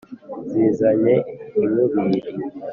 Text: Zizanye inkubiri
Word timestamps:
Zizanye 0.49 1.15
inkubiri 1.61 2.29